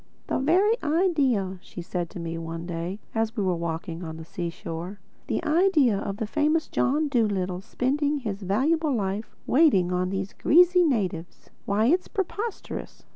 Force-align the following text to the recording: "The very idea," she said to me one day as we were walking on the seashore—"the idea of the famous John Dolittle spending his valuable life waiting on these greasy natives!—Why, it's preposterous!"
"The 0.25 0.39
very 0.39 0.81
idea," 0.81 1.59
she 1.61 1.83
said 1.83 2.09
to 2.09 2.19
me 2.19 2.35
one 2.39 2.65
day 2.65 2.99
as 3.13 3.37
we 3.37 3.43
were 3.43 3.55
walking 3.55 4.03
on 4.03 4.17
the 4.17 4.25
seashore—"the 4.25 5.43
idea 5.45 5.95
of 5.99 6.17
the 6.17 6.25
famous 6.25 6.67
John 6.67 7.07
Dolittle 7.07 7.61
spending 7.61 8.17
his 8.17 8.41
valuable 8.41 8.95
life 8.95 9.35
waiting 9.45 9.91
on 9.93 10.09
these 10.09 10.33
greasy 10.33 10.83
natives!—Why, 10.85 11.85
it's 11.85 12.07
preposterous!" 12.07 13.05